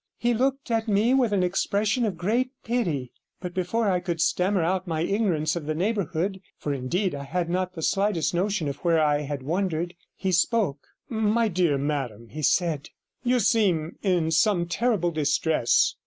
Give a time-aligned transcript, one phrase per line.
[0.17, 4.63] He looked at me with an expression of great pity, but before I could stammer
[4.63, 8.77] out my ignorance of the neighbourhood, for indeed I had not the slightest notion of
[8.77, 10.87] where I had wandered, he spoke.
[11.07, 12.89] 'My dear madam,' he said,
[13.23, 15.93] 'you seem in some terrible distress.